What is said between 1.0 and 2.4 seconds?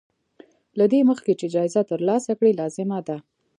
مخکې چې جايزه ترلاسه